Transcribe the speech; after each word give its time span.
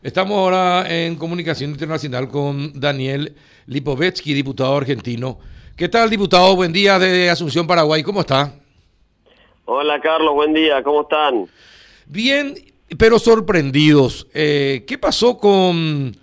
Estamos 0.00 0.38
ahora 0.38 0.86
en 0.88 1.16
comunicación 1.16 1.70
internacional 1.70 2.28
con 2.28 2.78
Daniel 2.78 3.34
Lipovetsky, 3.66 4.32
diputado 4.32 4.76
argentino. 4.76 5.40
¿Qué 5.76 5.88
tal, 5.88 6.08
diputado? 6.08 6.54
Buen 6.54 6.72
día 6.72 7.00
de 7.00 7.28
Asunción, 7.28 7.66
Paraguay. 7.66 8.04
¿Cómo 8.04 8.20
está? 8.20 8.54
Hola, 9.64 10.00
Carlos. 10.00 10.34
Buen 10.34 10.54
día. 10.54 10.84
¿Cómo 10.84 11.02
están? 11.02 11.48
Bien, 12.06 12.54
pero 12.96 13.18
sorprendidos. 13.18 14.28
Eh, 14.34 14.84
¿Qué 14.86 14.98
pasó 14.98 15.36
con, 15.36 16.16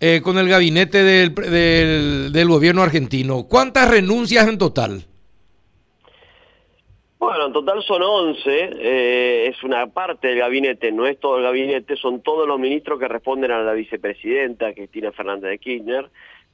eh, 0.00 0.22
con 0.24 0.38
el 0.38 0.48
gabinete 0.48 1.02
del, 1.02 2.32
del 2.32 2.48
gobierno 2.48 2.82
argentino? 2.82 3.42
¿Cuántas 3.42 3.90
renuncias 3.90 4.48
en 4.48 4.56
total? 4.56 5.04
En 7.46 7.52
total 7.52 7.82
son 7.82 8.02
11, 8.02 8.40
eh, 8.46 9.46
es 9.48 9.62
una 9.62 9.86
parte 9.86 10.28
del 10.28 10.38
gabinete, 10.38 10.92
no 10.92 11.06
es 11.06 11.18
todo 11.18 11.38
el 11.38 11.42
gabinete, 11.42 11.96
son 11.96 12.22
todos 12.22 12.46
los 12.46 12.58
ministros 12.58 12.98
que 12.98 13.08
responden 13.08 13.50
a 13.50 13.62
la 13.62 13.72
vicepresidenta 13.72 14.74
Cristina 14.74 15.12
Fernández 15.12 15.50
de 15.50 15.58
Kirchner, 15.58 16.10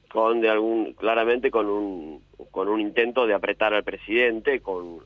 con 0.09 0.39
de 0.39 0.49
algún, 0.49 0.93
claramente 0.93 1.51
con 1.51 1.67
un, 1.67 2.21
con 2.51 2.69
un 2.69 2.79
intento 2.79 3.27
de 3.27 3.33
apretar 3.33 3.73
al 3.73 3.83
presidente, 3.83 4.61
con 4.61 4.99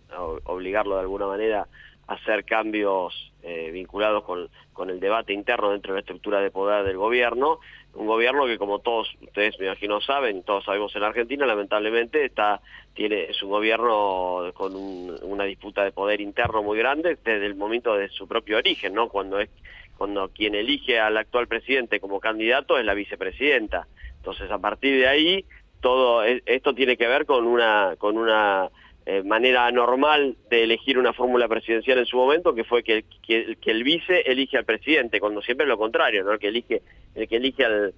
obligarlo 0.44 0.96
de 0.96 1.02
alguna 1.02 1.28
manera 1.28 1.68
a 2.08 2.14
hacer 2.14 2.46
cambios 2.46 3.31
eh, 3.44 3.72
vinculados 3.72 4.24
con, 4.24 4.50
con 4.74 4.90
el 4.90 5.00
debate 5.00 5.34
interno 5.34 5.72
dentro 5.72 5.94
de 5.94 5.98
la 5.98 6.02
estructura 6.02 6.42
de 6.42 6.52
poder 6.52 6.84
del 6.84 6.98
gobierno, 6.98 7.60
un 7.94 8.08
gobierno 8.08 8.46
que 8.46 8.58
como 8.58 8.80
todos 8.80 9.14
ustedes 9.22 9.60
me 9.60 9.66
imagino 9.66 10.00
saben, 10.02 10.44
todos 10.44 10.64
sabemos 10.64 10.96
en 10.96 11.04
Argentina, 11.04 11.46
lamentablemente 11.46 12.24
está 12.24 12.62
tiene 12.94 13.24
es 13.26 13.42
un 13.42 13.50
gobierno 13.50 14.52
con 14.54 14.76
una 14.76 15.44
disputa 15.46 15.84
de 15.84 15.92
poder 15.92 16.22
interno 16.22 16.62
muy 16.62 16.78
grande 16.78 17.18
desde 17.24 17.46
el 17.46 17.56
momento 17.56 17.96
de 17.96 18.10
su 18.10 18.28
propio 18.28 18.58
origen, 18.58 18.94
¿no? 18.94 19.10
Cuando 19.10 19.40
es 19.40 19.50
cuando 19.98 20.30
quien 20.30 20.56
elige 20.56 21.00
al 21.00 21.16
actual 21.18 21.48
presidente 21.48 22.00
como 22.00 22.20
candidato 22.20 22.78
es 22.78 22.86
la 22.86 22.96
vicepresidenta. 22.96 23.88
Entonces, 24.18 24.50
a 24.50 24.58
partir 24.58 24.98
de 24.98 25.08
ahí 25.08 25.46
todo 25.80 26.24
e, 26.24 26.42
esto 26.46 26.74
tiene 26.74 26.98
que 26.98 27.08
ver 27.08 27.26
con 27.26 27.46
una 27.46 27.96
con 27.98 28.18
una 28.18 28.70
eh, 29.12 29.24
manera 29.24 29.70
normal 29.72 30.38
de 30.50 30.64
elegir 30.64 30.98
una 30.98 31.12
fórmula 31.12 31.50
presidencial 31.50 31.98
en 31.98 32.06
su 32.06 32.16
momento, 32.16 32.56
que 32.56 32.64
fue 32.64 32.82
que, 32.82 33.04
que, 33.22 33.58
el 33.66 33.84
vice 33.84 34.22
elige 34.22 34.58
al 34.58 34.64
presidente, 34.64 35.20
cuando 35.20 35.42
siempre 35.42 35.66
es 35.66 35.68
lo 35.68 35.78
contrario, 35.78 36.24
¿no? 36.24 36.32
El 36.32 36.40
que 36.40 36.48
elige, 36.48 36.82
el 37.16 37.28
que 37.28 37.36
elige 37.36 37.66
al 37.66 37.94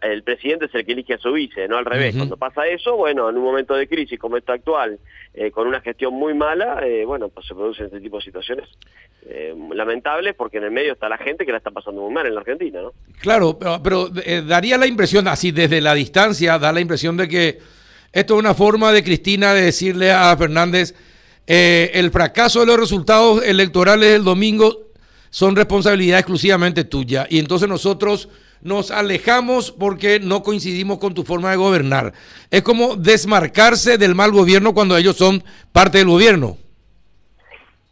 el 0.00 0.22
presidente 0.22 0.66
es 0.66 0.74
el 0.76 0.86
que 0.86 0.92
elige 0.92 1.14
a 1.14 1.18
su 1.18 1.32
vice, 1.32 1.66
no 1.66 1.78
al 1.78 1.84
revés. 1.84 2.14
Cuando 2.14 2.36
pasa 2.36 2.68
eso, 2.68 2.96
bueno, 2.96 3.28
en 3.28 3.36
un 3.36 3.42
momento 3.42 3.74
de 3.74 3.88
crisis 3.88 4.16
como 4.20 4.36
esta 4.36 4.52
actual, 4.52 5.00
eh, 5.34 5.50
con 5.50 5.66
una 5.66 5.80
gestión 5.80 6.14
muy 6.14 6.32
mala, 6.32 6.86
eh, 6.86 7.04
bueno, 7.04 7.28
pues 7.30 7.44
se 7.48 7.54
producen 7.56 7.86
este 7.86 7.98
tipo 7.98 8.18
de 8.18 8.22
situaciones 8.22 8.68
lamentables 9.74 10.36
porque 10.36 10.58
en 10.58 10.64
el 10.64 10.70
medio 10.70 10.92
está 10.92 11.08
la 11.08 11.18
gente 11.18 11.44
que 11.44 11.50
la 11.50 11.58
está 11.58 11.72
pasando 11.72 12.02
muy 12.02 12.12
mal 12.12 12.26
en 12.26 12.34
la 12.34 12.40
Argentina, 12.40 12.82
¿no? 12.82 12.92
Claro, 13.20 13.58
pero, 13.58 13.80
pero 13.82 14.08
daría 14.46 14.78
la 14.78 14.86
impresión, 14.86 15.26
así 15.26 15.50
desde 15.50 15.80
la 15.80 15.94
distancia, 15.94 16.56
da 16.60 16.70
la 16.70 16.80
impresión 16.80 17.16
de 17.16 17.26
que 17.26 17.58
esto 18.12 18.34
es 18.34 18.40
una 18.40 18.54
forma 18.54 18.92
de 18.92 19.02
Cristina 19.02 19.54
de 19.54 19.62
decirle 19.62 20.12
a 20.12 20.36
Fernández, 20.36 20.94
eh, 21.46 21.90
el 21.94 22.10
fracaso 22.10 22.60
de 22.60 22.66
los 22.66 22.78
resultados 22.78 23.42
electorales 23.44 24.12
del 24.12 24.24
domingo 24.24 24.76
son 25.30 25.56
responsabilidad 25.56 26.18
exclusivamente 26.18 26.84
tuya. 26.84 27.26
Y 27.30 27.38
entonces 27.38 27.68
nosotros 27.68 28.28
nos 28.60 28.90
alejamos 28.90 29.72
porque 29.72 30.20
no 30.20 30.42
coincidimos 30.42 30.98
con 30.98 31.14
tu 31.14 31.24
forma 31.24 31.50
de 31.50 31.56
gobernar. 31.56 32.12
Es 32.50 32.62
como 32.62 32.96
desmarcarse 32.96 33.98
del 33.98 34.14
mal 34.14 34.30
gobierno 34.30 34.74
cuando 34.74 34.96
ellos 34.96 35.16
son 35.16 35.42
parte 35.72 35.98
del 35.98 36.08
gobierno. 36.08 36.58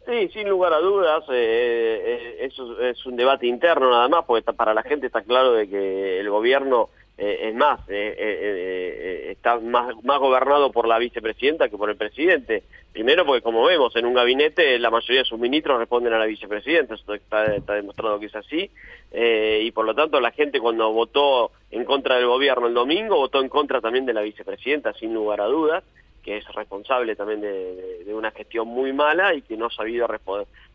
Sí, 0.05 0.29
sin 0.33 0.49
lugar 0.49 0.73
a 0.73 0.79
dudas, 0.79 1.23
eh, 1.31 2.01
eh, 2.05 2.37
eso 2.41 2.79
es 2.81 3.05
un 3.05 3.15
debate 3.15 3.47
interno 3.47 3.89
nada 3.89 4.07
más, 4.09 4.25
porque 4.25 4.43
para 4.53 4.73
la 4.73 4.83
gente 4.83 5.07
está 5.07 5.21
claro 5.21 5.53
de 5.53 5.69
que 5.69 6.19
el 6.19 6.29
gobierno 6.29 6.89
eh, 7.17 7.49
es 7.49 7.55
más, 7.55 7.79
eh, 7.87 8.15
eh, 8.17 9.31
está 9.31 9.59
más, 9.59 9.93
más 10.03 10.19
gobernado 10.19 10.71
por 10.71 10.87
la 10.87 10.97
vicepresidenta 10.97 11.69
que 11.69 11.77
por 11.77 11.89
el 11.89 11.95
presidente. 11.95 12.63
Primero 12.91 13.25
porque 13.25 13.43
como 13.43 13.63
vemos 13.63 13.95
en 13.95 14.05
un 14.05 14.13
gabinete 14.13 14.79
la 14.79 14.89
mayoría 14.89 15.19
de 15.19 15.25
sus 15.25 15.39
ministros 15.39 15.77
responden 15.77 16.13
a 16.13 16.19
la 16.19 16.25
vicepresidenta, 16.25 16.95
eso 16.95 17.13
está, 17.13 17.45
demostrado 17.75 18.19
que 18.19 18.25
es 18.25 18.35
así, 18.35 18.71
y 19.13 19.71
por 19.71 19.85
lo 19.85 19.93
tanto 19.93 20.19
la 20.19 20.31
gente 20.31 20.59
cuando 20.59 20.91
votó 20.91 21.51
en 21.69 21.85
contra 21.85 22.15
del 22.15 22.25
gobierno 22.25 22.67
el 22.67 22.73
domingo 22.73 23.17
votó 23.17 23.39
en 23.39 23.49
contra 23.49 23.79
también 23.81 24.05
de 24.05 24.13
la 24.13 24.21
vicepresidenta, 24.21 24.91
sin 24.93 25.13
lugar 25.13 25.41
a 25.41 25.45
dudas, 25.45 25.83
que 26.23 26.37
es 26.37 26.45
responsable 26.53 27.15
también 27.15 27.41
de, 27.41 28.13
una 28.13 28.31
gestión 28.31 28.67
muy 28.67 28.91
mala 28.93 29.33
y 29.35 29.41
que 29.41 29.55
no 29.55 29.67
ha 29.67 29.71
sabido 29.71 30.07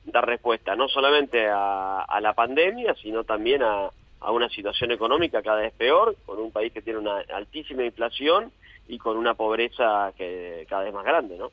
dar 0.04 0.26
respuesta 0.26 0.74
no 0.74 0.88
solamente 0.88 1.46
a 1.50 2.18
la 2.22 2.32
pandemia, 2.32 2.94
sino 2.94 3.24
también 3.24 3.62
a 3.62 3.90
a 4.26 4.32
una 4.32 4.48
situación 4.48 4.90
económica 4.90 5.40
cada 5.40 5.60
vez 5.60 5.72
peor, 5.74 6.16
con 6.26 6.40
un 6.40 6.50
país 6.50 6.72
que 6.72 6.82
tiene 6.82 6.98
una 6.98 7.18
altísima 7.32 7.84
inflación 7.84 8.50
y 8.88 8.98
con 8.98 9.16
una 9.16 9.34
pobreza 9.34 10.12
que 10.18 10.66
cada 10.68 10.82
vez 10.82 10.92
más 10.92 11.04
grande, 11.04 11.38
¿no? 11.38 11.52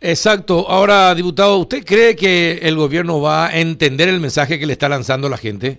Exacto. 0.00 0.64
Ahora, 0.66 1.14
diputado, 1.14 1.58
¿usted 1.58 1.84
cree 1.84 2.16
que 2.16 2.60
el 2.62 2.74
gobierno 2.74 3.20
va 3.20 3.48
a 3.48 3.58
entender 3.58 4.08
el 4.08 4.18
mensaje 4.18 4.58
que 4.58 4.64
le 4.64 4.72
está 4.72 4.88
lanzando 4.88 5.28
la 5.28 5.36
gente? 5.36 5.78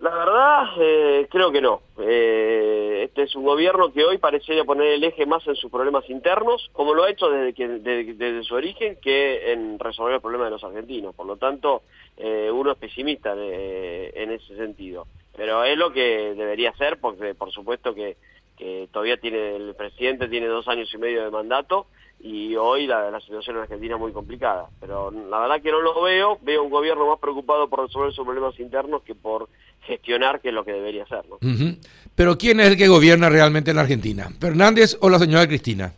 La 0.00 0.10
verdad, 0.10 0.64
eh, 0.80 1.28
creo 1.30 1.52
que 1.52 1.60
no. 1.60 1.82
Eh, 2.00 2.81
este 3.12 3.24
es 3.24 3.36
un 3.36 3.44
gobierno 3.44 3.92
que 3.92 4.06
hoy 4.06 4.16
parecería 4.16 4.64
poner 4.64 4.86
el 4.86 5.04
eje 5.04 5.26
más 5.26 5.46
en 5.46 5.54
sus 5.54 5.70
problemas 5.70 6.08
internos, 6.08 6.70
como 6.72 6.94
lo 6.94 7.04
ha 7.04 7.10
hecho 7.10 7.28
desde, 7.28 7.52
que, 7.52 7.68
desde, 7.68 8.42
su 8.42 8.54
origen, 8.54 8.96
que 9.02 9.52
en 9.52 9.78
resolver 9.78 10.14
el 10.14 10.22
problema 10.22 10.46
de 10.46 10.52
los 10.52 10.64
argentinos. 10.64 11.14
Por 11.14 11.26
lo 11.26 11.36
tanto, 11.36 11.82
eh, 12.16 12.50
uno 12.50 12.72
es 12.72 12.78
pesimista 12.78 13.34
en 13.34 14.30
ese 14.32 14.56
sentido. 14.56 15.08
Pero 15.36 15.62
es 15.62 15.76
lo 15.76 15.92
que 15.92 16.32
debería 16.34 16.72
ser, 16.76 17.00
porque 17.00 17.34
por 17.34 17.52
supuesto 17.52 17.94
que, 17.94 18.16
que 18.62 18.88
todavía 18.92 19.16
tiene 19.16 19.56
el 19.56 19.74
presidente 19.74 20.28
tiene 20.28 20.46
dos 20.46 20.68
años 20.68 20.88
y 20.94 20.98
medio 20.98 21.24
de 21.24 21.30
mandato 21.30 21.86
y 22.20 22.54
hoy 22.54 22.86
la, 22.86 23.10
la, 23.10 23.20
situación 23.20 23.56
en 23.56 23.62
Argentina 23.62 23.96
es 23.96 24.00
muy 24.00 24.12
complicada. 24.12 24.66
Pero 24.80 25.10
la 25.10 25.40
verdad 25.40 25.60
que 25.60 25.72
no 25.72 25.80
lo 25.80 26.00
veo, 26.00 26.38
veo 26.42 26.62
un 26.62 26.70
gobierno 26.70 27.08
más 27.08 27.18
preocupado 27.18 27.68
por 27.68 27.80
resolver 27.80 28.12
sus 28.12 28.24
problemas 28.24 28.58
internos 28.60 29.02
que 29.02 29.16
por 29.16 29.48
gestionar, 29.82 30.40
que 30.40 30.50
es 30.50 30.54
lo 30.54 30.64
que 30.64 30.72
debería 30.72 31.04
ser. 31.06 31.24
¿no? 31.28 31.38
Pero 32.14 32.38
¿quién 32.38 32.60
es 32.60 32.68
el 32.68 32.76
que 32.76 32.86
gobierna 32.86 33.28
realmente 33.28 33.72
en 33.72 33.78
Argentina? 33.78 34.28
¿Fernández 34.40 34.96
o 35.00 35.10
la 35.10 35.18
señora 35.18 35.48
Cristina? 35.48 35.92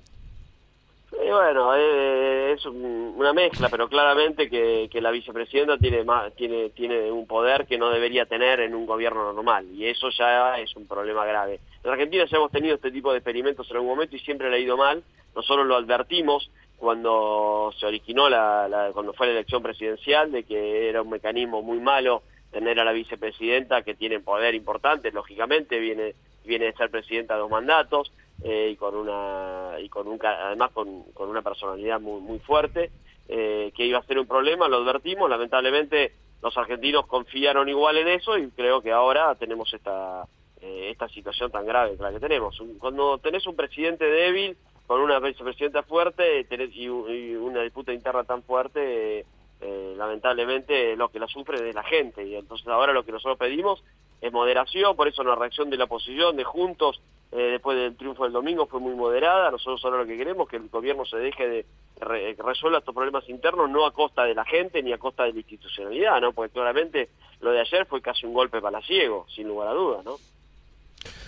bueno, 1.34 1.74
eh, 1.76 2.23
es 2.54 2.66
una 2.66 3.32
mezcla, 3.32 3.68
pero 3.68 3.88
claramente 3.88 4.48
que, 4.48 4.88
que, 4.90 5.00
la 5.00 5.10
vicepresidenta 5.10 5.76
tiene, 5.78 6.04
tiene, 6.36 6.70
tiene 6.70 7.10
un 7.10 7.26
poder 7.26 7.66
que 7.66 7.78
no 7.78 7.90
debería 7.90 8.26
tener 8.26 8.60
en 8.60 8.74
un 8.74 8.86
gobierno 8.86 9.32
normal, 9.32 9.66
y 9.72 9.86
eso 9.86 10.08
ya 10.10 10.58
es 10.58 10.74
un 10.76 10.86
problema 10.86 11.24
grave. 11.24 11.60
En 11.82 11.90
Argentina 11.90 12.24
ya 12.24 12.36
hemos 12.36 12.50
tenido 12.50 12.74
este 12.74 12.90
tipo 12.90 13.12
de 13.12 13.18
experimentos 13.18 13.70
en 13.70 13.76
algún 13.76 13.90
momento 13.90 14.16
y 14.16 14.20
siempre 14.20 14.50
le 14.50 14.56
ha 14.56 14.60
ido 14.60 14.76
mal, 14.76 15.02
nosotros 15.34 15.66
lo 15.66 15.76
advertimos 15.76 16.50
cuando 16.76 17.72
se 17.78 17.86
originó 17.86 18.28
la, 18.28 18.90
cuando 18.92 19.12
fue 19.12 19.26
la 19.26 19.32
elección 19.34 19.62
presidencial 19.62 20.32
de 20.32 20.44
que 20.44 20.88
era 20.88 21.02
un 21.02 21.10
mecanismo 21.10 21.62
muy 21.62 21.78
malo 21.78 22.22
tener 22.50 22.78
a 22.78 22.84
la 22.84 22.92
vicepresidenta 22.92 23.82
que 23.82 23.94
tiene 23.94 24.20
poder 24.20 24.54
importante, 24.54 25.10
lógicamente 25.10 25.78
viene 25.78 26.14
viene 26.44 26.66
de 26.66 26.74
ser 26.74 26.90
presidenta 26.90 27.34
de 27.34 27.40
dos 27.40 27.50
mandatos 27.50 28.12
eh, 28.44 28.68
y 28.72 28.76
con 28.76 28.94
una 28.94 29.72
y 29.80 29.88
con 29.88 30.06
un 30.06 30.18
además 30.24 30.70
con, 30.72 31.02
con 31.14 31.28
una 31.28 31.42
personalidad 31.42 31.98
muy 31.98 32.20
muy 32.20 32.38
fuerte 32.38 32.92
eh, 33.26 33.72
que 33.74 33.86
iba 33.86 33.98
a 33.98 34.06
ser 34.06 34.18
un 34.18 34.26
problema, 34.26 34.68
lo 34.68 34.76
advertimos, 34.76 35.28
lamentablemente 35.30 36.12
los 36.42 36.56
argentinos 36.58 37.06
confiaron 37.06 37.68
igual 37.68 37.96
en 37.96 38.08
eso 38.08 38.36
y 38.36 38.50
creo 38.50 38.82
que 38.82 38.92
ahora 38.92 39.34
tenemos 39.34 39.72
esta 39.72 40.26
eh, 40.60 40.90
esta 40.90 41.08
situación 41.08 41.50
tan 41.50 41.66
grave 41.66 41.96
la 41.98 42.10
que 42.10 42.20
tenemos. 42.20 42.58
Cuando 42.78 43.18
tenés 43.18 43.46
un 43.46 43.54
presidente 43.54 44.06
débil 44.06 44.56
con 44.86 45.00
una 45.00 45.18
vicepresidenta 45.18 45.82
fuerte 45.82 46.46
y, 46.72 46.88
una 46.88 47.62
disputa 47.62 47.92
interna 47.92 48.24
tan 48.24 48.42
fuerte, 48.42 49.26
eh, 49.60 49.94
lamentablemente 49.96 50.96
lo 50.96 51.10
que 51.10 51.18
la 51.18 51.26
sufre 51.26 51.68
es 51.68 51.74
la 51.74 51.82
gente. 51.82 52.26
Y 52.26 52.34
entonces 52.34 52.66
ahora 52.68 52.92
lo 52.92 53.04
que 53.04 53.12
nosotros 53.12 53.38
pedimos 53.38 53.84
es 54.22 54.32
moderación, 54.32 54.96
por 54.96 55.06
eso 55.06 55.22
la 55.22 55.34
reacción 55.34 55.68
de 55.68 55.76
la 55.76 55.84
oposición, 55.84 56.36
de 56.36 56.44
Juntos, 56.44 57.00
eh, 57.36 57.50
después 57.50 57.76
del 57.76 57.96
triunfo 57.96 58.22
del 58.22 58.32
domingo, 58.32 58.66
fue 58.66 58.78
muy 58.78 58.94
moderada. 58.94 59.50
Nosotros 59.50 59.84
ahora 59.84 59.98
lo 59.98 60.06
que 60.06 60.16
queremos 60.16 60.46
es 60.46 60.50
que 60.52 60.56
el 60.56 60.68
gobierno 60.68 61.04
se 61.04 61.16
deje 61.16 61.48
de 61.48 61.66
re, 62.00 62.36
resuelva 62.38 62.78
estos 62.78 62.94
problemas 62.94 63.28
internos, 63.28 63.68
no 63.68 63.86
a 63.86 63.92
costa 63.92 64.22
de 64.22 64.36
la 64.36 64.44
gente 64.44 64.80
ni 64.84 64.92
a 64.92 64.98
costa 64.98 65.24
de 65.24 65.32
la 65.32 65.38
institucionalidad, 65.38 66.20
¿no? 66.20 66.32
Porque 66.32 66.52
claramente 66.52 67.08
lo 67.40 67.50
de 67.50 67.60
ayer 67.60 67.86
fue 67.86 68.00
casi 68.00 68.24
un 68.24 68.34
golpe 68.34 68.60
palaciego, 68.60 69.26
sin 69.34 69.48
lugar 69.48 69.68
a 69.68 69.72
dudas, 69.72 70.04
¿no? 70.04 70.16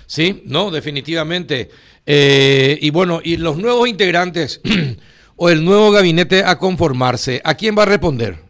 Sí, 0.07 0.45
no, 0.47 0.71
definitivamente. 0.71 1.71
Eh, 2.07 2.79
y 2.81 2.91
bueno, 2.91 3.21
y 3.25 3.37
los 3.39 3.57
nuevos 3.57 3.89
integrantes 3.89 4.61
o 5.37 5.51
el 5.51 5.65
nuevo 5.65 5.91
gabinete 5.91 6.45
a 6.45 6.57
conformarse, 6.57 7.41
¿a 7.45 7.57
quién 7.57 7.77
va 7.77 7.83
a 7.83 7.87
responder? 7.87 8.46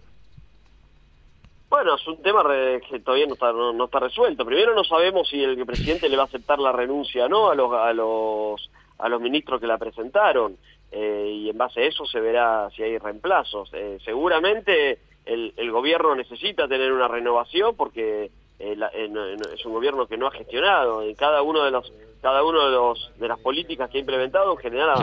Bueno, 1.68 1.96
es 1.96 2.06
un 2.06 2.22
tema 2.22 2.44
que 2.88 3.00
todavía 3.00 3.26
no 3.26 3.34
está, 3.34 3.52
no, 3.52 3.84
está 3.84 3.98
resuelto. 3.98 4.44
Primero 4.44 4.74
no 4.74 4.84
sabemos 4.84 5.28
si 5.28 5.42
el 5.42 5.64
presidente 5.66 6.08
le 6.08 6.16
va 6.16 6.22
a 6.22 6.26
aceptar 6.26 6.58
la 6.58 6.72
renuncia 6.72 7.28
no 7.28 7.50
a 7.50 7.54
los, 7.54 7.72
a 7.72 7.92
los, 7.92 8.70
a 8.98 9.08
los 9.08 9.20
ministros 9.20 9.60
que 9.60 9.66
la 9.66 9.78
presentaron. 9.78 10.56
Eh, 10.92 11.40
y 11.42 11.50
en 11.50 11.58
base 11.58 11.80
a 11.80 11.86
eso 11.86 12.06
se 12.06 12.20
verá 12.20 12.70
si 12.70 12.82
hay 12.82 12.98
reemplazos. 12.98 13.70
Eh, 13.72 13.98
seguramente 14.04 15.00
el, 15.24 15.52
el, 15.56 15.70
gobierno 15.72 16.14
necesita 16.14 16.68
tener 16.68 16.92
una 16.92 17.08
renovación 17.08 17.74
porque 17.74 18.30
es 18.58 19.66
un 19.66 19.72
gobierno 19.72 20.06
que 20.06 20.16
no 20.16 20.28
ha 20.28 20.30
gestionado. 20.30 21.02
En 21.02 21.16
cada 21.16 21.42
uno 21.42 21.64
de 21.64 21.72
los 21.72 21.92
cada 22.26 22.43
uno 22.43 22.64
de 22.64 22.73
los 22.73 23.12
de 23.20 23.28
las 23.28 23.38
políticas 23.38 23.88
que 23.88 23.99
ha 23.99 24.00
implementado 24.00 24.50
en 24.50 24.58
general 24.58 24.99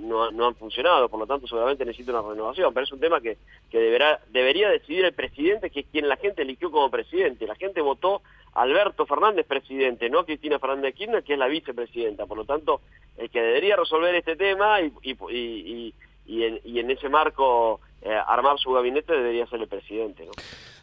no, 0.00 0.46
han 0.46 0.54
funcionado, 0.54 1.10
por 1.10 1.20
lo 1.20 1.26
tanto 1.26 1.46
seguramente 1.46 1.84
necesita 1.84 2.12
una 2.12 2.26
renovación, 2.26 2.72
pero 2.72 2.84
es 2.84 2.92
un 2.92 3.00
tema 3.00 3.20
que, 3.20 3.36
que 3.70 3.78
deberá, 3.78 4.20
debería 4.30 4.70
decidir 4.70 5.04
el 5.04 5.12
presidente, 5.12 5.68
que 5.68 5.80
es 5.80 5.86
quien 5.92 6.08
la 6.08 6.16
gente 6.16 6.40
eligió 6.40 6.70
como 6.70 6.90
presidente. 6.90 7.46
La 7.46 7.54
gente 7.54 7.82
votó 7.82 8.22
Alberto 8.54 9.04
Fernández 9.04 9.44
presidente, 9.46 10.08
no 10.08 10.24
Cristina 10.24 10.58
Fernández 10.58 10.84
de 10.84 10.92
Kirchner, 10.94 11.22
que 11.22 11.34
es 11.34 11.38
la 11.38 11.48
vicepresidenta. 11.48 12.24
Por 12.24 12.38
lo 12.38 12.46
tanto, 12.46 12.80
el 13.18 13.28
que 13.28 13.42
debería 13.42 13.76
resolver 13.76 14.14
este 14.14 14.36
tema 14.36 14.80
y, 14.80 14.94
y, 15.02 15.94
y, 16.24 16.42
en, 16.44 16.60
y 16.64 16.78
en, 16.78 16.90
ese 16.92 17.10
marco 17.10 17.80
eh, 18.00 18.18
armar 18.26 18.58
su 18.58 18.72
gabinete 18.72 19.12
debería 19.12 19.46
ser 19.48 19.60
el 19.60 19.68
presidente. 19.68 20.24
¿no? 20.24 20.32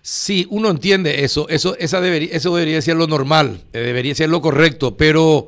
Sí, 0.06 0.46
uno 0.50 0.70
entiende 0.70 1.24
eso, 1.24 1.48
eso, 1.48 1.78
esa 1.80 2.02
debería, 2.02 2.36
eso 2.36 2.54
debería 2.54 2.82
ser 2.82 2.98
lo 2.98 3.08
normal, 3.08 3.62
eh, 3.72 3.80
debería 3.80 4.14
ser 4.14 4.28
lo 4.28 4.42
correcto, 4.42 4.98
pero 4.98 5.48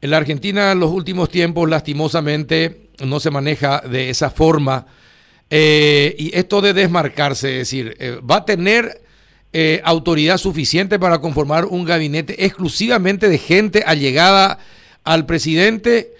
en 0.00 0.10
la 0.10 0.16
Argentina 0.16 0.72
en 0.72 0.80
los 0.80 0.90
últimos 0.90 1.28
tiempos 1.28 1.70
lastimosamente 1.70 2.88
no 3.04 3.20
se 3.20 3.30
maneja 3.30 3.80
de 3.80 4.10
esa 4.10 4.30
forma. 4.30 4.86
Eh, 5.48 6.16
y 6.18 6.36
esto 6.36 6.60
de 6.60 6.72
desmarcarse, 6.72 7.52
es 7.52 7.58
decir, 7.58 7.96
va 8.28 8.38
a 8.38 8.44
tener 8.44 9.00
autoridad 9.84 10.38
suficiente 10.38 10.98
para 10.98 11.20
conformar 11.20 11.66
un 11.66 11.84
gabinete 11.84 12.46
exclusivamente 12.46 13.28
de 13.28 13.36
gente 13.38 13.84
allegada 13.86 14.58
al 15.04 15.26
presidente 15.26 16.14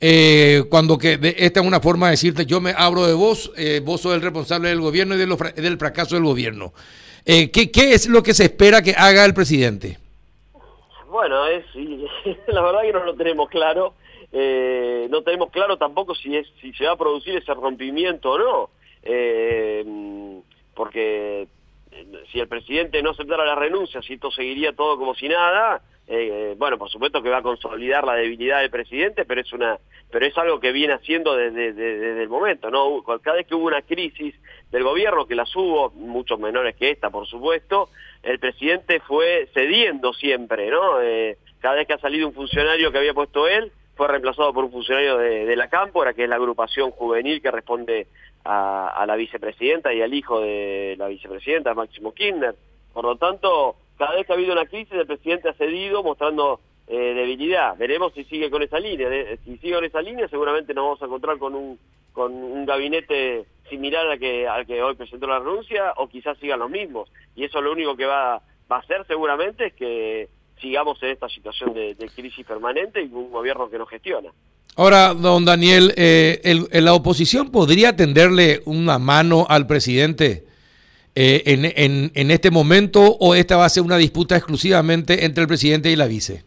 eh, 0.00 0.64
cuando 0.70 0.96
que 0.96 1.18
esta 1.38 1.60
es 1.60 1.66
una 1.66 1.80
forma 1.80 2.06
de 2.06 2.12
decirte 2.12 2.46
yo 2.46 2.60
me 2.60 2.72
abro 2.76 3.06
de 3.06 3.14
vos, 3.14 3.52
eh, 3.56 3.80
vos 3.84 4.00
sos 4.00 4.14
el 4.14 4.22
responsable 4.22 4.68
del 4.68 4.80
gobierno 4.80 5.16
y 5.16 5.18
del 5.18 5.78
fracaso 5.78 6.14
del 6.14 6.24
gobierno. 6.24 6.72
Eh, 7.24 7.50
¿qué, 7.50 7.70
¿Qué 7.70 7.94
es 7.94 8.08
lo 8.08 8.22
que 8.22 8.32
se 8.32 8.44
espera 8.44 8.80
que 8.80 8.94
haga 8.96 9.24
el 9.24 9.34
presidente? 9.34 9.98
Bueno, 11.10 11.46
es 11.46 11.64
la 12.46 12.62
verdad 12.62 12.82
que 12.82 12.92
no 12.92 13.04
lo 13.04 13.14
tenemos 13.14 13.48
claro. 13.48 13.94
Eh, 14.30 15.08
no 15.10 15.22
tenemos 15.22 15.50
claro 15.50 15.78
tampoco 15.78 16.14
si 16.14 16.36
es 16.36 16.46
si 16.60 16.72
se 16.74 16.84
va 16.84 16.92
a 16.92 16.96
producir 16.96 17.34
ese 17.36 17.52
rompimiento 17.54 18.32
o 18.32 18.38
no. 18.38 18.70
porque 20.74 21.48
si 22.30 22.38
el 22.38 22.46
presidente 22.46 23.02
no 23.02 23.10
aceptara 23.10 23.44
la 23.44 23.56
renuncia, 23.56 24.00
si 24.02 24.14
esto 24.14 24.30
seguiría 24.30 24.72
todo 24.74 24.96
como 24.96 25.14
si 25.14 25.28
nada, 25.28 25.82
eh, 26.10 26.54
bueno, 26.56 26.78
por 26.78 26.88
supuesto 26.88 27.22
que 27.22 27.28
va 27.28 27.38
a 27.38 27.42
consolidar 27.42 28.04
la 28.04 28.14
debilidad 28.14 28.60
del 28.60 28.70
presidente, 28.70 29.26
pero 29.26 29.42
es 29.42 29.52
una, 29.52 29.78
pero 30.10 30.24
es 30.24 30.36
algo 30.38 30.58
que 30.58 30.72
viene 30.72 30.94
haciendo 30.94 31.36
desde, 31.36 31.74
desde, 31.74 32.22
el 32.22 32.30
momento, 32.30 32.70
¿no? 32.70 33.02
Cada 33.22 33.36
vez 33.36 33.46
que 33.46 33.54
hubo 33.54 33.66
una 33.66 33.82
crisis 33.82 34.34
del 34.70 34.84
gobierno, 34.84 35.26
que 35.26 35.34
las 35.34 35.54
hubo, 35.54 35.90
muchos 35.90 36.40
menores 36.40 36.76
que 36.76 36.90
esta, 36.90 37.10
por 37.10 37.26
supuesto, 37.26 37.90
el 38.22 38.38
presidente 38.38 39.00
fue 39.00 39.50
cediendo 39.52 40.14
siempre, 40.14 40.70
¿no? 40.70 41.02
Eh, 41.02 41.36
cada 41.60 41.74
vez 41.74 41.86
que 41.86 41.92
ha 41.92 41.98
salido 41.98 42.26
un 42.26 42.32
funcionario 42.32 42.90
que 42.90 42.98
había 42.98 43.12
puesto 43.12 43.46
él, 43.46 43.70
fue 43.94 44.08
reemplazado 44.08 44.54
por 44.54 44.64
un 44.64 44.72
funcionario 44.72 45.18
de, 45.18 45.56
la 45.56 45.68
Cámpora, 45.68 46.14
que 46.14 46.22
es 46.22 46.28
la 46.30 46.36
agrupación 46.36 46.90
juvenil 46.90 47.42
que 47.42 47.50
responde 47.50 48.06
a, 48.44 48.88
a 48.88 49.04
la 49.04 49.16
vicepresidenta 49.16 49.92
y 49.92 50.00
al 50.00 50.14
hijo 50.14 50.40
de 50.40 50.94
la 50.96 51.08
vicepresidenta, 51.08 51.74
Máximo 51.74 52.14
Kirchner. 52.14 52.54
Por 52.94 53.04
lo 53.04 53.16
tanto, 53.16 53.76
cada 53.98 54.14
vez 54.14 54.26
que 54.26 54.32
ha 54.32 54.36
habido 54.36 54.52
una 54.52 54.66
crisis 54.66 54.92
el 54.92 55.06
presidente 55.06 55.48
ha 55.48 55.54
cedido 55.54 56.02
mostrando 56.02 56.60
eh, 56.86 57.12
debilidad. 57.14 57.76
Veremos 57.76 58.14
si 58.14 58.24
sigue 58.24 58.50
con 58.50 58.62
esa 58.62 58.78
línea. 58.78 59.08
Si 59.44 59.58
sigue 59.58 59.74
con 59.74 59.84
esa 59.84 60.00
línea 60.00 60.28
seguramente 60.28 60.72
nos 60.72 60.84
vamos 60.84 61.02
a 61.02 61.06
encontrar 61.06 61.38
con 61.38 61.54
un, 61.54 61.78
con 62.12 62.32
un 62.32 62.64
gabinete 62.64 63.44
similar 63.68 64.06
al 64.06 64.18
que, 64.18 64.48
al 64.48 64.66
que 64.66 64.82
hoy 64.82 64.94
presentó 64.94 65.26
la 65.26 65.40
renuncia 65.40 65.92
o 65.96 66.08
quizás 66.08 66.38
sigan 66.38 66.60
los 66.60 66.70
mismos. 66.70 67.10
Y 67.36 67.44
eso 67.44 67.60
lo 67.60 67.72
único 67.72 67.96
que 67.96 68.06
va, 68.06 68.36
a 68.36 68.42
hacer 68.70 69.04
seguramente 69.06 69.66
es 69.66 69.74
que 69.74 70.28
sigamos 70.60 71.02
en 71.02 71.10
esta 71.10 71.28
situación 71.28 71.74
de, 71.74 71.96
crisis 72.14 72.46
permanente 72.46 73.02
y 73.02 73.12
un 73.12 73.30
gobierno 73.30 73.68
que 73.68 73.78
no 73.78 73.86
gestiona. 73.86 74.30
Ahora, 74.76 75.12
don 75.12 75.44
Daniel, 75.44 75.92
eh, 75.96 76.40
¿la 76.72 76.94
oposición 76.94 77.50
podría 77.50 77.96
tenderle 77.96 78.62
una 78.64 78.98
mano 78.98 79.46
al 79.48 79.66
presidente 79.66 80.47
eh, 81.14 81.42
en, 81.46 82.12
en, 82.14 82.30
este 82.30 82.50
momento 82.50 83.00
o 83.00 83.34
esta 83.34 83.56
va 83.56 83.64
a 83.64 83.68
ser 83.68 83.82
una 83.82 83.96
disputa 83.96 84.36
exclusivamente 84.36 85.24
entre 85.24 85.42
el 85.42 85.48
presidente 85.48 85.90
y 85.90 85.96
la 85.96 86.06
vice? 86.06 86.44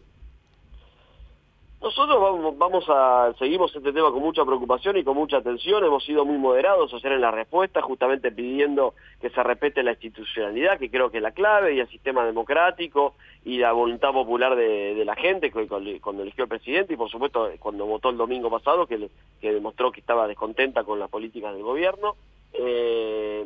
Nosotros 1.82 2.20
vamos, 2.20 2.56
vamos 2.56 2.84
a 2.88 3.32
seguimos 3.40 3.74
este 3.74 3.92
tema 3.92 4.12
con 4.12 4.22
mucha 4.22 4.44
preocupación 4.44 4.96
y 4.96 5.02
con 5.02 5.16
mucha 5.16 5.38
atención. 5.38 5.84
Hemos 5.84 6.04
sido 6.04 6.24
muy 6.24 6.38
moderados 6.38 6.94
hacer 6.94 7.10
en 7.10 7.20
la 7.20 7.32
respuesta, 7.32 7.82
justamente 7.82 8.30
pidiendo 8.30 8.94
que 9.20 9.30
se 9.30 9.42
respete 9.42 9.82
la 9.82 9.90
institucionalidad, 9.90 10.78
que 10.78 10.90
creo 10.90 11.10
que 11.10 11.16
es 11.16 11.22
la 11.24 11.32
clave, 11.32 11.74
y 11.74 11.80
el 11.80 11.88
sistema 11.88 12.24
democrático 12.24 13.14
y 13.44 13.58
la 13.58 13.72
voluntad 13.72 14.12
popular 14.12 14.54
de, 14.54 15.02
la 15.04 15.16
gente 15.16 15.50
cuando 15.50 16.22
eligió 16.22 16.44
el 16.44 16.48
presidente 16.48 16.94
y 16.94 16.96
por 16.96 17.10
supuesto 17.10 17.50
cuando 17.58 17.84
votó 17.84 18.10
el 18.10 18.16
domingo 18.16 18.48
pasado, 18.48 18.86
que, 18.86 19.10
que 19.40 19.52
demostró 19.52 19.90
que 19.90 20.00
estaba 20.00 20.28
descontenta 20.28 20.84
con 20.84 21.00
las 21.00 21.10
políticas 21.10 21.52
del 21.52 21.64
gobierno. 21.64 22.14
Eh, 22.52 23.44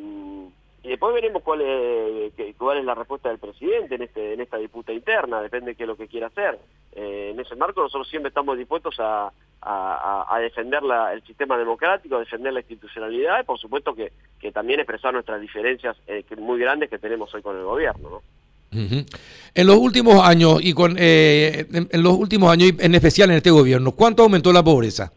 y 0.86 0.90
después 0.90 1.12
veremos 1.12 1.42
cuál 1.42 1.62
es, 1.62 2.32
cuál 2.56 2.78
es 2.78 2.84
la 2.84 2.94
respuesta 2.94 3.28
del 3.28 3.38
presidente 3.38 3.96
en, 3.96 4.02
este, 4.02 4.34
en 4.34 4.40
esta 4.40 4.56
disputa 4.56 4.92
interna, 4.92 5.42
depende 5.42 5.72
de 5.72 5.74
qué 5.74 5.82
es 5.82 5.88
lo 5.88 5.96
que 5.96 6.06
quiera 6.06 6.28
hacer. 6.28 6.60
Eh, 6.94 7.30
en 7.32 7.40
ese 7.40 7.56
marco 7.56 7.82
nosotros 7.82 8.08
siempre 8.08 8.28
estamos 8.28 8.56
dispuestos 8.56 8.94
a, 9.00 9.32
defender 10.40 10.84
la, 10.84 11.12
el 11.12 11.24
sistema 11.24 11.58
democrático, 11.58 12.14
a 12.14 12.20
defender 12.20 12.52
la 12.52 12.60
institucionalidad 12.60 13.40
y 13.40 13.44
por 13.44 13.58
supuesto 13.58 13.96
que, 13.96 14.12
que 14.38 14.52
también 14.52 14.78
expresar 14.78 15.12
nuestras 15.12 15.40
diferencias 15.40 15.96
eh, 16.06 16.24
muy 16.38 16.60
grandes 16.60 16.88
que 16.88 16.98
tenemos 16.98 17.34
hoy 17.34 17.42
con 17.42 17.56
el 17.56 17.64
gobierno. 17.64 18.08
¿no? 18.08 18.22
En 18.70 19.66
los 19.66 19.76
últimos 19.76 20.22
años 20.22 20.60
y 20.62 20.72
con 20.72 20.94
eh, 21.00 21.66
en, 21.72 22.02
los 22.02 22.12
últimos 22.12 22.52
años 22.52 22.74
en 22.78 22.94
especial 22.94 23.30
en 23.30 23.38
este 23.38 23.50
gobierno, 23.50 23.90
¿cuánto 23.90 24.22
aumentó 24.22 24.52
la 24.52 24.62
pobreza? 24.62 25.12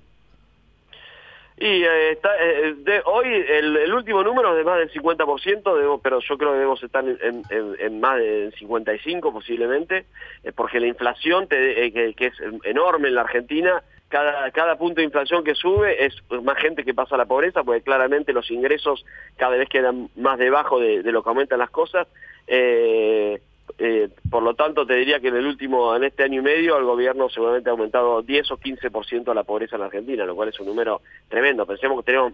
Y 1.61 1.83
eh, 1.83 2.11
está, 2.11 2.29
eh, 2.39 2.73
de, 2.77 3.01
hoy 3.03 3.27
el, 3.27 3.94
último 3.94 4.23
número 4.23 4.51
es 4.51 4.57
de 4.59 4.63
más 4.63 4.77
del 4.77 4.91
50%, 4.94 6.00
pero 6.01 6.19
yo 6.21 6.38
creo 6.38 6.51
que 6.51 6.57
debemos 6.57 6.81
estar 6.81 7.03
en, 7.03 7.44
en, 7.51 8.00
más 8.00 8.17
del 8.17 8.53
55 8.53 9.33
posiblemente, 9.33 10.06
eh, 10.44 10.53
porque 10.53 10.79
la 10.79 10.88
inflación 10.88 11.47
que, 11.47 12.15
es 12.17 12.33
enorme 12.63 13.09
en 13.09 13.15
la 13.15 13.21
Argentina, 13.21 13.83
cada, 14.07 14.50
cada 14.51 14.77
punto 14.77 15.01
de 15.01 15.06
inflación 15.06 15.44
que 15.44 15.53
sube 15.53 16.06
es 16.06 16.15
más 16.44 16.57
gente 16.59 16.85
que 16.85 16.94
pasa 16.94 17.15
a 17.15 17.17
la 17.17 17.25
pobreza, 17.25 17.61
porque 17.65 17.81
claramente 17.81 18.31
los 18.31 18.50
ingresos 18.51 19.06
cada 19.35 19.57
vez 19.57 19.67
quedan 19.67 20.09
más 20.15 20.39
debajo 20.39 20.79
de, 20.79 21.03
de 21.03 21.11
lo 21.11 21.23
que 21.23 21.29
aumentan 21.29 21.59
las 21.59 21.71
cosas. 21.71 22.07
Eh, 22.47 23.41
eh, 23.77 24.10
por 24.30 24.44
lo 24.44 24.54
tanto, 24.56 24.86
te 24.86 24.95
diría 24.95 25.19
que 25.19 25.27
en 25.27 25.38
el 25.38 25.45
último, 25.45 25.95
en 25.95 26.04
este 26.04 26.23
año 26.23 26.40
y 26.40 26.44
medio, 26.44 26.78
el 26.78 26.85
gobierno 26.85 27.30
seguramente 27.30 27.69
ha 27.69 27.73
aumentado 27.73 28.21
10 28.21 28.52
o 28.52 28.57
15% 28.57 29.33
la 29.33 29.44
pobreza 29.44 29.76
en 29.76 29.81
la 29.81 29.88
Argentina, 29.88 30.26
lo 30.26 30.35
cual 30.35 30.49
es 30.49 30.59
un 30.59 30.68
número 30.68 31.02
tremendo. 31.28 31.66
Pensemos 31.66 31.99
que 31.99 32.11
tenemos 32.11 32.33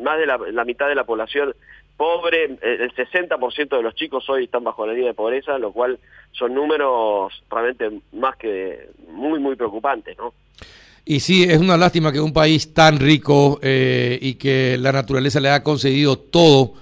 más 0.00 0.18
de 0.18 0.26
la, 0.26 0.64
mitad 0.64 0.88
de 0.88 0.94
la 0.94 1.04
población 1.04 1.54
pobre, 1.96 2.44
eh, 2.44 2.78
el 2.80 2.94
60% 2.94 3.76
de 3.76 3.82
los 3.82 3.94
chicos 3.94 4.28
hoy 4.28 4.44
están 4.44 4.64
bajo 4.64 4.86
la 4.86 4.92
línea 4.92 5.08
de 5.08 5.14
pobreza, 5.14 5.58
lo 5.58 5.72
cual 5.72 5.98
son 6.32 6.54
números 6.54 7.32
realmente 7.50 8.00
más 8.12 8.36
que 8.36 8.90
muy, 9.10 9.38
muy 9.38 9.56
preocupantes, 9.56 10.16
¿no? 10.18 10.34
Y 11.08 11.20
sí, 11.20 11.44
es 11.44 11.58
una 11.58 11.76
lástima 11.76 12.10
que 12.10 12.18
un 12.18 12.32
país 12.32 12.74
tan 12.74 12.98
rico 12.98 13.60
eh, 13.62 14.18
y 14.20 14.34
que 14.34 14.76
la 14.76 14.90
naturaleza 14.90 15.38
le 15.38 15.50
ha 15.50 15.62
concedido 15.62 16.18
todo, 16.18 16.74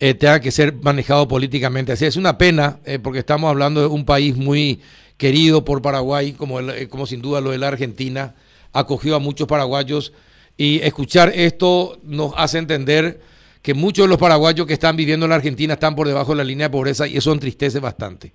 eh, 0.00 0.14
tenga 0.14 0.40
que 0.40 0.50
ser 0.50 0.74
manejado 0.82 1.28
políticamente 1.28 1.92
así. 1.92 2.06
Es 2.06 2.16
una 2.16 2.38
pena, 2.38 2.78
eh, 2.86 2.98
porque 2.98 3.18
estamos 3.18 3.50
hablando 3.50 3.82
de 3.82 3.86
un 3.86 4.06
país 4.06 4.36
muy 4.36 4.80
querido 5.18 5.64
por 5.64 5.82
Paraguay, 5.82 6.32
como, 6.32 6.60
eh, 6.60 6.88
como 6.88 7.06
sin 7.06 7.20
duda 7.20 7.42
lo 7.42 7.50
de 7.50 7.58
la 7.58 7.68
Argentina, 7.68 8.34
acogió 8.72 9.14
a 9.14 9.18
muchos 9.18 9.46
paraguayos 9.46 10.14
y 10.56 10.80
escuchar 10.80 11.30
esto 11.34 11.98
nos 12.02 12.32
hace 12.36 12.58
entender 12.58 13.20
que 13.60 13.74
muchos 13.74 14.06
de 14.06 14.08
los 14.08 14.18
paraguayos 14.18 14.66
que 14.66 14.72
están 14.72 14.96
viviendo 14.96 15.26
en 15.26 15.30
la 15.30 15.36
Argentina 15.36 15.74
están 15.74 15.94
por 15.94 16.08
debajo 16.08 16.32
de 16.32 16.38
la 16.38 16.44
línea 16.44 16.68
de 16.68 16.72
pobreza 16.72 17.06
y 17.06 17.18
eso 17.18 17.32
entristece 17.32 17.78
bastante. 17.78 18.32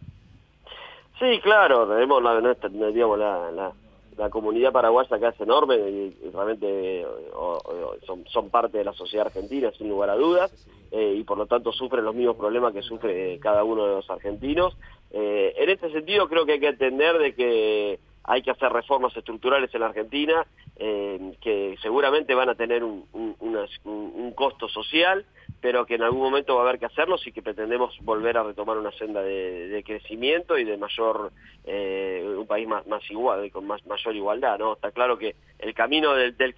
Sí, 1.17 1.39
claro, 1.41 1.87
tenemos 1.87 2.21
la, 2.21 2.39
digamos, 2.91 3.17
la, 3.17 3.49
la 3.51 3.71
comunidad 4.31 4.71
paraguaya 4.71 5.15
acá 5.15 5.29
es 5.29 5.41
enorme 5.41 5.75
y, 5.75 6.29
realmente 6.33 7.05
son, 8.31 8.49
parte 8.49 8.77
de 8.77 8.83
la 8.83 8.93
sociedad 8.93 9.27
argentina, 9.27 9.71
sin 9.77 9.89
lugar 9.89 10.09
a 10.09 10.15
dudas, 10.15 10.51
eh, 10.91 11.15
y 11.17 11.23
por 11.23 11.37
lo 11.37 11.45
tanto 11.45 11.71
sufren 11.71 12.05
los 12.05 12.15
mismos 12.15 12.35
problemas 12.35 12.73
que 12.73 12.81
sufre 12.81 13.39
cada 13.39 13.63
uno 13.63 13.85
de 13.85 13.95
los 13.95 14.09
argentinos. 14.09 14.77
Eh, 15.11 15.53
en 15.57 15.69
este 15.69 15.91
sentido 15.91 16.27
creo 16.27 16.45
que 16.45 16.53
hay 16.53 16.59
que 16.59 16.67
entender 16.67 17.17
de 17.17 17.35
que 17.35 17.99
hay 18.23 18.41
que 18.41 18.51
hacer 18.51 18.71
reformas 18.71 19.15
estructurales 19.15 19.73
en 19.73 19.81
la 19.81 19.87
Argentina 19.87 20.45
eh, 20.77 21.33
que 21.41 21.77
seguramente 21.81 22.33
van 22.33 22.49
a 22.49 22.55
tener 22.55 22.83
un, 22.83 23.05
un, 23.13 24.31
costo 24.33 24.67
social, 24.67 25.25
pero 25.65 25.83
que 25.83 25.95
en 25.95 26.03
algún 26.03 26.21
momento 26.21 26.53
va 26.53 26.61
a 26.61 26.63
haber 26.65 26.77
que 26.77 26.85
hacerlo 26.85 27.17
si 27.17 27.31
que 27.31 27.41
pretendemos 27.41 27.97
volver 28.01 28.37
a 28.37 28.43
retomar 28.43 28.77
una 28.77 28.91
senda 28.91 29.23
de, 29.23 29.81
crecimiento 29.83 30.59
y 30.59 30.63
de 30.63 30.77
mayor, 30.77 31.31
eh, 31.65 32.23
un 32.37 32.45
país 32.45 32.67
más, 32.67 32.85
más 32.85 33.01
igual, 33.09 33.49
con 33.49 33.65
más, 33.65 33.83
mayor 33.87 34.15
igualdad, 34.15 34.59
¿no? 34.59 34.73
Está 34.73 34.91
claro 34.91 35.17
que 35.17 35.33
el 35.57 35.73
camino 35.73 36.13
del, 36.13 36.37
del 36.37 36.53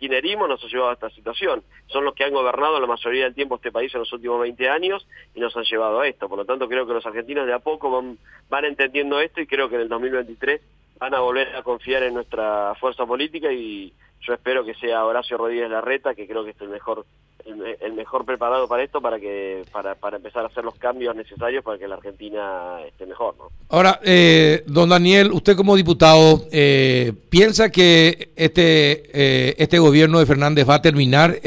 nos 0.50 0.62
ha 0.62 0.68
llevado 0.68 0.90
a 0.90 0.94
esta 0.96 1.10
situación. 1.12 1.64
Son 1.86 2.04
los 2.04 2.16
que 2.16 2.26
han 2.26 2.34
gobernado 2.34 2.82
la 2.82 2.86
mayoría 2.86 3.24
del 3.24 3.34
tiempo 3.34 3.56
este 3.56 3.72
país 3.72 3.94
en 3.96 4.02
los 4.02 4.12
últimos 4.12 4.42
20 4.42 4.68
años 4.68 5.08
y 5.34 5.40
nos 5.40 5.56
han 5.56 5.64
llevado 5.64 6.02
a 6.02 6.08
esto. 6.10 6.28
Por 6.28 6.40
lo 6.40 6.44
tanto, 6.44 6.68
creo 6.68 6.86
que 6.86 6.92
los 6.92 7.06
argentinos 7.06 7.48
de 7.48 7.54
a 7.54 7.60
poco 7.60 7.90
van, 7.90 8.18
van 8.50 8.66
entendiendo 8.66 9.22
esto 9.22 9.40
y 9.40 9.48
creo 9.48 9.70
que 9.70 9.76
en 9.76 9.84
el 9.84 9.88
2023 9.88 10.60
van 11.00 11.14
a 11.14 11.22
volver 11.22 11.56
a 11.56 11.64
confiar 11.64 12.04
en 12.04 12.14
nuestra 12.14 12.76
fuerza 12.76 13.06
política 13.06 13.54
y 13.54 13.94
yo 14.20 14.34
espero 14.34 14.66
que 14.66 14.74
sea 14.74 15.06
Horacio 15.06 15.38
Rodríguez 15.38 15.70
Larreta, 15.70 16.14
que 16.14 16.28
creo 16.28 16.44
que 16.44 16.52
es 16.52 16.60
el 16.60 16.68
mejor 16.68 17.06
el, 17.46 17.94
mejor 17.94 18.25
preparado 18.25 18.67
para 18.67 18.84
esto, 18.84 19.01
para 19.01 19.20
que 19.20 19.63
para, 19.72 19.96
para, 19.96 20.17
empezar 20.17 20.44
a 20.44 20.48
hacer 20.48 20.63
los 20.63 20.75
cambios 20.75 21.15
necesarios 21.15 21.63
para 21.63 21.77
que 21.77 21.88
la 21.88 21.96
Argentina 21.96 22.82
esté 22.86 23.06
mejor. 23.06 23.36
¿no? 23.38 23.50
Ahora, 23.70 24.00
eh, 24.03 24.63
don 24.67 24.89
Daniel, 24.89 25.32
usted 25.32 25.56
como 25.56 25.75
diputado, 25.75 26.44
eh, 26.51 27.13
¿piensa 27.29 27.72
que 27.72 28.32
este, 28.36 29.03
eh, 29.13 29.56
este 29.58 29.79
gobierno 29.79 30.20
de 30.20 30.25
Fernández 30.25 30.67
va 30.67 30.75
a 30.75 30.82
terminar 30.82 31.39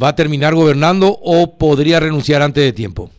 va 0.00 0.08
a 0.08 0.14
terminar 0.14 0.54
gobernando 0.54 1.08
o 1.08 1.58
podría 1.58 1.98
renunciar 1.98 2.40
antes 2.40 2.62
de 2.62 2.72
tiempo? 2.72 3.10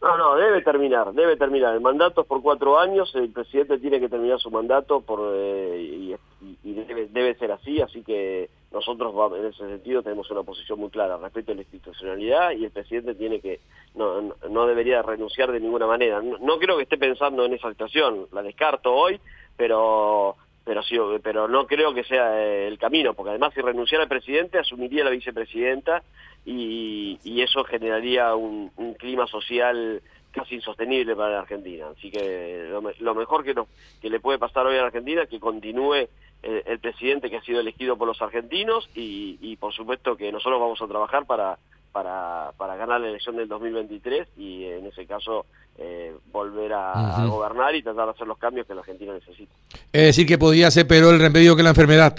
No, 0.00 0.16
no, 0.16 0.34
debe 0.34 0.62
terminar, 0.62 1.12
debe 1.12 1.36
terminar. 1.36 1.74
El 1.74 1.82
mandato 1.82 2.22
es 2.22 2.26
por 2.26 2.40
cuatro 2.40 2.78
años, 2.78 3.14
el 3.14 3.28
presidente 3.28 3.78
tiene 3.78 4.00
que 4.00 4.08
terminar 4.08 4.40
su 4.40 4.50
mandato 4.50 5.00
por, 5.02 5.36
y, 5.76 6.16
y 6.64 6.72
debe, 6.72 7.06
debe 7.08 7.34
ser 7.34 7.52
así, 7.52 7.80
así 7.82 8.02
que 8.02 8.48
nosotros 8.72 9.14
en 9.36 9.46
ese 9.46 9.58
sentido 9.58 10.02
tenemos 10.02 10.30
una 10.30 10.42
posición 10.42 10.78
muy 10.78 10.90
clara 10.90 11.16
respecto 11.18 11.52
a 11.52 11.54
la 11.54 11.62
institucionalidad 11.62 12.52
y 12.52 12.64
el 12.64 12.70
presidente 12.70 13.14
tiene 13.14 13.40
que 13.40 13.60
no, 13.94 14.34
no 14.48 14.66
debería 14.66 15.02
renunciar 15.02 15.52
de 15.52 15.60
ninguna 15.60 15.86
manera. 15.86 16.20
No, 16.22 16.58
creo 16.58 16.76
que 16.76 16.84
esté 16.84 16.96
pensando 16.96 17.44
en 17.44 17.54
esa 17.54 17.68
actuación, 17.68 18.26
la 18.32 18.42
descarto 18.42 18.92
hoy, 18.94 19.20
pero 19.56 20.36
pero 20.64 20.80
sí, 20.84 20.96
pero 21.24 21.48
no 21.48 21.66
creo 21.66 21.92
que 21.92 22.04
sea 22.04 22.40
eh, 22.40 22.68
el 22.68 22.78
camino, 22.78 23.14
porque 23.14 23.30
además 23.30 23.52
si 23.52 23.60
renunciara 23.60 24.04
el 24.04 24.08
presidente 24.08 24.58
asumiría 24.58 25.02
la 25.02 25.10
vicepresidenta 25.10 26.04
y, 26.44 27.18
y 27.24 27.42
eso 27.42 27.64
generaría 27.64 28.34
un, 28.36 28.70
un 28.76 28.94
clima 28.94 29.26
social 29.26 30.00
casi 30.32 30.56
insostenible 30.56 31.14
para 31.14 31.32
la 31.32 31.40
Argentina. 31.40 31.86
Así 31.96 32.10
que 32.10 32.68
lo, 33.00 33.14
mejor 33.14 33.44
que, 33.44 33.54
que 34.00 34.10
le 34.10 34.20
puede 34.20 34.38
pasar 34.38 34.66
hoy 34.66 34.76
a 34.76 34.80
la 34.80 34.86
Argentina 34.86 35.22
es 35.22 35.28
que 35.28 35.38
continúe 35.38 36.08
el, 36.42 36.78
presidente 36.80 37.30
que 37.30 37.36
ha 37.36 37.42
sido 37.42 37.60
elegido 37.60 37.96
por 37.96 38.08
los 38.08 38.20
argentinos 38.20 38.88
y, 38.94 39.56
por 39.56 39.72
supuesto 39.72 40.16
que 40.16 40.32
nosotros 40.32 40.60
vamos 40.60 40.82
a 40.82 40.88
trabajar 40.88 41.24
para, 41.26 41.58
para, 41.92 42.52
para 42.56 42.76
ganar 42.76 43.00
la 43.00 43.08
elección 43.08 43.36
del 43.36 43.48
2023 43.48 44.28
y 44.36 44.64
en 44.64 44.86
ese 44.86 45.06
caso 45.06 45.46
eh, 45.78 46.12
volver 46.32 46.72
a, 46.72 47.24
gobernar 47.26 47.74
y 47.74 47.82
tratar 47.82 48.06
de 48.06 48.10
hacer 48.12 48.26
los 48.26 48.38
cambios 48.38 48.66
que 48.66 48.74
la 48.74 48.80
Argentina 48.80 49.12
necesita. 49.14 49.52
Es 49.92 50.02
decir, 50.06 50.26
que 50.26 50.38
podría 50.38 50.70
ser 50.70 50.86
peor 50.86 51.14
el 51.14 51.20
remedio 51.20 51.56
que 51.56 51.62
la 51.62 51.70
enfermedad. 51.70 52.16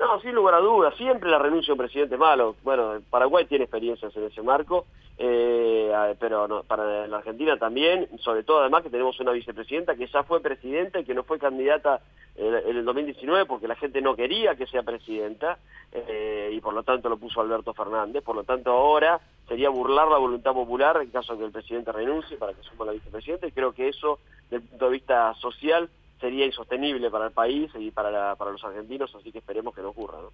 No, 0.00 0.18
sin 0.22 0.34
lugar 0.34 0.54
a 0.54 0.60
dudas, 0.60 0.94
siempre 0.96 1.28
la 1.30 1.38
renuncia 1.38 1.72
a 1.72 1.74
un 1.74 1.78
presidente 1.78 2.16
malo. 2.16 2.56
Bueno, 2.62 3.02
Paraguay 3.10 3.44
tiene 3.44 3.64
experiencias 3.64 4.16
en 4.16 4.24
ese 4.24 4.40
marco, 4.40 4.86
eh, 5.18 5.92
pero 6.18 6.64
para 6.66 7.06
la 7.06 7.18
Argentina 7.18 7.58
también, 7.58 8.08
sobre 8.20 8.42
todo 8.42 8.60
además 8.60 8.82
que 8.82 8.88
tenemos 8.88 9.20
una 9.20 9.32
vicepresidenta 9.32 9.96
que 9.96 10.06
ya 10.06 10.22
fue 10.22 10.40
presidenta 10.40 11.00
y 11.00 11.04
que 11.04 11.12
no 11.12 11.22
fue 11.22 11.38
candidata 11.38 12.00
en, 12.34 12.78
el 12.78 12.82
2019 12.82 13.44
porque 13.44 13.68
la 13.68 13.76
gente 13.76 14.00
no 14.00 14.16
quería 14.16 14.54
que 14.54 14.66
sea 14.66 14.82
presidenta 14.82 15.58
eh, 15.92 16.48
y 16.50 16.60
por 16.62 16.72
lo 16.72 16.82
tanto 16.82 17.10
lo 17.10 17.18
puso 17.18 17.42
Alberto 17.42 17.74
Fernández. 17.74 18.24
Por 18.24 18.36
lo 18.36 18.44
tanto 18.44 18.70
ahora 18.70 19.20
sería 19.48 19.68
burlar 19.68 20.08
la 20.08 20.16
voluntad 20.16 20.54
popular 20.54 20.98
en 21.02 21.10
caso 21.10 21.34
de 21.34 21.40
que 21.40 21.44
el 21.44 21.52
presidente 21.52 21.92
renuncie 21.92 22.38
para 22.38 22.54
que 22.54 22.62
suma 22.62 22.86
la 22.86 22.92
vicepresidenta 22.92 23.46
y 23.46 23.52
creo 23.52 23.74
que 23.74 23.88
eso, 23.88 24.18
desde 24.44 24.64
el 24.64 24.70
punto 24.70 24.86
de 24.86 24.92
vista 24.92 25.34
social, 25.34 25.90
sería 26.20 26.46
insostenible 26.46 27.10
para 27.10 27.26
el 27.26 27.32
país 27.32 27.70
y 27.78 27.90
para, 27.90 28.36
para 28.36 28.50
los 28.50 28.62
argentinos, 28.62 29.10
así 29.14 29.32
que 29.32 29.38
esperemos 29.38 29.74
que 29.74 29.80
no 29.80 29.88
ocurra. 29.88 30.18
¿no? 30.20 30.30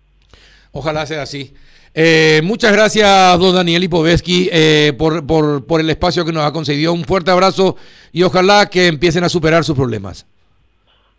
Ojalá 0.72 1.06
sea 1.06 1.22
así. 1.22 1.54
Eh, 1.94 2.40
muchas 2.44 2.72
gracias, 2.72 3.38
don 3.38 3.54
Daniel 3.54 3.84
Ipovetsky, 3.84 4.50
eh, 4.52 4.92
por, 4.98 5.26
por, 5.26 5.64
por, 5.66 5.80
el 5.80 5.88
espacio 5.88 6.24
que 6.24 6.32
nos 6.32 6.44
ha 6.44 6.52
concedido. 6.52 6.92
Un 6.92 7.04
fuerte 7.04 7.30
abrazo 7.30 7.76
y 8.12 8.22
ojalá 8.22 8.68
que 8.68 8.88
empiecen 8.88 9.24
a 9.24 9.28
superar 9.28 9.64
sus 9.64 9.76
problemas. 9.76 10.26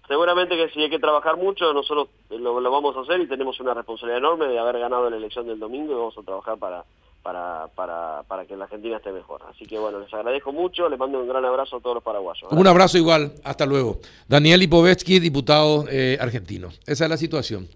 Seguramente 0.07 0.55
que 0.55 0.69
si 0.69 0.81
hay 0.81 0.89
que 0.89 1.00
trabajar 1.00 1.36
mucho, 1.36 1.74
nosotros 1.74 2.09
lo, 2.29 2.62
lo 2.62 2.71
vamos 2.71 2.95
a 2.95 3.01
hacer 3.01 3.19
y 3.19 3.27
tenemos 3.27 3.59
una 3.59 3.74
responsabilidad 3.74 4.19
enorme 4.19 4.47
de 4.47 4.59
haber 4.59 4.79
ganado 4.79 5.09
la 5.09 5.17
elección 5.17 5.47
del 5.47 5.59
domingo 5.59 5.91
y 5.91 5.95
vamos 5.95 6.17
a 6.17 6.21
trabajar 6.21 6.57
para, 6.57 6.86
para, 7.27 7.67
para, 7.75 8.24
para 8.24 8.46
que 8.46 8.55
la 8.55 8.63
Argentina 8.63 8.96
esté 8.96 9.12
mejor. 9.12 9.41
Así 9.53 9.65
que 9.65 9.77
bueno, 9.77 10.00
les 10.00 10.13
agradezco 10.13 10.53
mucho, 10.53 10.88
les 10.88 10.98
mando 10.98 11.19
un 11.19 11.27
gran 11.27 11.43
abrazo 11.43 11.75
a 11.75 11.79
todos 11.81 11.96
los 11.96 12.03
paraguayos. 12.03 12.50
Un 12.50 12.65
abrazo 12.65 12.98
igual, 12.98 13.34
hasta 13.43 13.65
luego. 13.65 14.00
Daniel 14.29 14.63
Ipovetsky, 14.63 15.19
diputado 15.19 15.84
eh, 15.89 16.17
argentino. 16.22 16.69
Esa 16.86 17.03
es 17.03 17.10
la 17.10 17.17
situación. 17.17 17.67